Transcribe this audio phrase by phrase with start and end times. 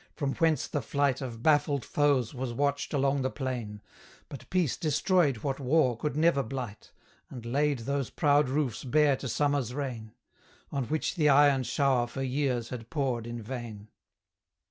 [0.15, 3.83] from whence the flight Of baffled foes was watched along the plain;
[4.29, 6.91] But Peace destroyed what War could never blight,
[7.29, 10.15] And laid those proud roofs bare to Summer's rain
[10.71, 13.89] On which the iron shower for years had poured in vain.